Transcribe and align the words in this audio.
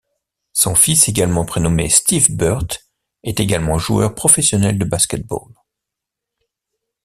Son 0.53 0.73
fils, 0.73 1.07
également 1.09 1.45
prénommé 1.45 1.87
Steve 1.87 2.31
Burtt, 2.35 2.87
est 3.21 3.39
également 3.39 3.77
joueur 3.77 4.15
professionnel 4.15 4.79
de 4.79 4.85
basket-ball. 4.85 5.53